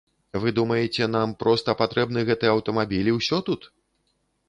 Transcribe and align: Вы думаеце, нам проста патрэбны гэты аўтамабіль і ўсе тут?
Вы 0.43 0.53
думаеце, 0.59 1.09
нам 1.17 1.35
проста 1.45 1.77
патрэбны 1.83 2.27
гэты 2.33 2.53
аўтамабіль 2.57 3.09
і 3.15 3.19
ўсе 3.21 3.45
тут? 3.53 3.73